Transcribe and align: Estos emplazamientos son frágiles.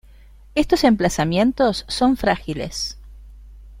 Estos 0.55 0.83
emplazamientos 0.83 1.85
son 1.87 2.17
frágiles. 2.17 2.97